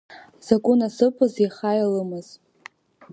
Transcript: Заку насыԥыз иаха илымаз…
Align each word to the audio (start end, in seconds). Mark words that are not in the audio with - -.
Заку 0.45 0.73
насыԥыз 0.79 1.33
иаха 1.43 1.71
илымаз… 1.81 2.27